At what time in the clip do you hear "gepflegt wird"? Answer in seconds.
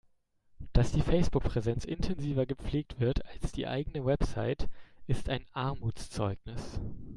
2.47-3.23